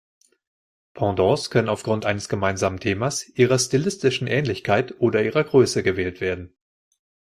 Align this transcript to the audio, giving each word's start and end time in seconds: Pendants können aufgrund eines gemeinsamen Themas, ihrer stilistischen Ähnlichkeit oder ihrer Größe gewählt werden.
Pendants 0.95 1.51
können 1.51 1.69
aufgrund 1.69 2.07
eines 2.07 2.27
gemeinsamen 2.27 2.79
Themas, 2.79 3.29
ihrer 3.29 3.59
stilistischen 3.59 4.25
Ähnlichkeit 4.25 4.95
oder 4.97 5.23
ihrer 5.23 5.43
Größe 5.43 5.83
gewählt 5.83 6.21
werden. 6.21 6.55